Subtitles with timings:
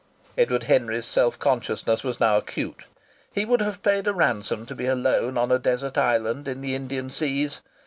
[0.35, 2.85] Edward Henry's self consciousness was now acute.
[3.31, 6.73] He would have paid a ransom to be alone on a desert island in the
[6.73, 7.61] Indian seas.